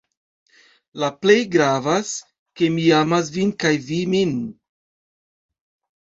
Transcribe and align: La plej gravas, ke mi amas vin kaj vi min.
La 1.01 1.09
plej 1.25 1.35
gravas, 1.55 2.13
ke 2.61 2.69
mi 2.77 2.85
amas 2.99 3.29
vin 3.35 3.51
kaj 3.65 3.73
vi 3.91 3.99
min. 4.15 4.33